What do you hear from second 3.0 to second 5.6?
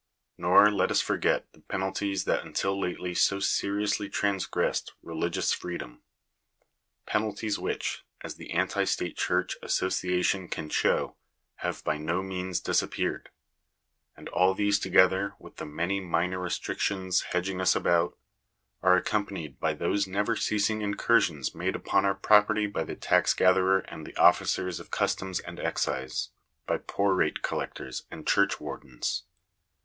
so seriously transgressed religious